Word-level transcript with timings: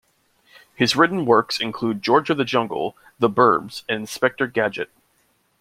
His 0.73 0.95
written 0.95 1.27
works 1.27 1.59
include 1.59 2.01
"George 2.01 2.31
of 2.31 2.37
the 2.37 2.43
Jungle", 2.43 2.97
"The 3.19 3.29
'Burbs" 3.29 3.83
and 3.87 3.99
"Inspector 3.99 4.47
Gadget". 4.47 4.89